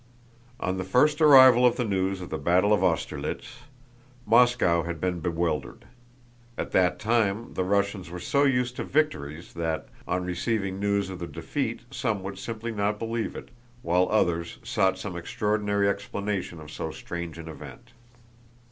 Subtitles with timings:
[0.59, 3.59] On the first arrival of the news of the battle of Austerlitz,
[4.25, 5.85] Moscow had been bewildered.
[6.57, 11.19] At that time, the Russians were so used to victories that on receiving news of
[11.19, 13.49] the defeat some would simply not believe it,
[13.83, 17.91] while others sought some extraordinary explanation of so strange an event.